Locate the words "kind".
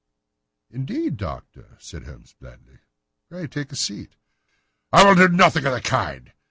5.81-6.33